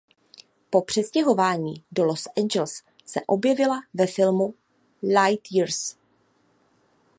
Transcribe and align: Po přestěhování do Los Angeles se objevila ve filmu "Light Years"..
Po 0.69 0.81
přestěhování 0.81 1.83
do 1.91 2.03
Los 2.05 2.27
Angeles 2.37 2.83
se 3.05 3.19
objevila 3.27 3.79
ve 3.93 4.07
filmu 4.07 4.53
"Light 5.03 5.51
Years".. 5.51 5.97